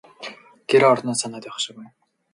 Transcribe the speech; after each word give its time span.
Гэр 0.69 0.83
орноо 0.91 1.15
санаад 1.21 1.43
байх 1.47 1.57
шиг 1.63 1.75
байна. 1.79 1.91